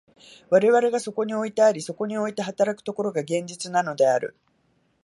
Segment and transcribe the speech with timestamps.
[0.49, 4.35] 我々がそこにおいてあり、そこにおいて働く所が、現実なのである。